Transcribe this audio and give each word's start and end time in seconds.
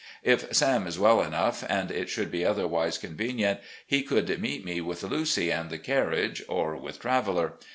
If 0.23 0.55
Sam 0.55 0.87
is 0.87 0.97
well 0.97 1.21
enough, 1.21 1.63
and 1.69 1.91
it 1.91 2.09
should 2.09 2.31
be 2.31 2.43
otherwise 2.43 2.97
convenient, 2.97 3.59
he 3.85 4.01
could 4.01 4.41
meet 4.41 4.65
me 4.65 4.81
with 4.81 5.03
Lucy 5.03 5.51
and 5.51 5.69
the 5.69 5.77
carriage 5.77 6.41
or 6.49 6.75
with 6.75 6.99
Traveller. 6.99 7.53